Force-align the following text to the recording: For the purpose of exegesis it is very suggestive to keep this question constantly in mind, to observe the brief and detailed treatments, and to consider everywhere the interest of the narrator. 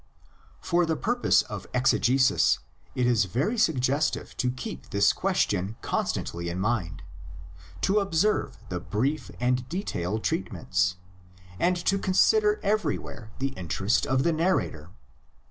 For 0.61 0.87
the 0.87 0.95
purpose 0.95 1.43
of 1.43 1.67
exegesis 1.75 2.57
it 2.95 3.05
is 3.05 3.25
very 3.25 3.55
suggestive 3.55 4.35
to 4.37 4.49
keep 4.49 4.89
this 4.89 5.13
question 5.13 5.75
constantly 5.83 6.49
in 6.49 6.59
mind, 6.59 7.03
to 7.81 7.99
observe 7.99 8.57
the 8.69 8.79
brief 8.79 9.29
and 9.39 9.69
detailed 9.69 10.23
treatments, 10.23 10.95
and 11.59 11.75
to 11.85 11.99
consider 11.99 12.59
everywhere 12.63 13.29
the 13.37 13.49
interest 13.49 14.07
of 14.07 14.23
the 14.23 14.33
narrator. 14.33 14.89